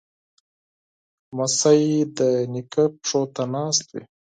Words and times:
لمسی 1.35 1.81
د 2.17 2.19
نیکه 2.53 2.83
پښو 2.99 3.21
ته 3.33 3.43
ناست 3.53 3.85
وي. 3.93 4.03